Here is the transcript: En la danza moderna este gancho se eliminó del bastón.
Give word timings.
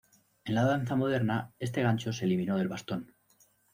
En 0.45 0.55
la 0.55 0.63
danza 0.65 0.95
moderna 0.95 1.53
este 1.59 1.83
gancho 1.83 2.11
se 2.11 2.25
eliminó 2.25 2.57
del 2.57 2.69
bastón. 2.69 3.13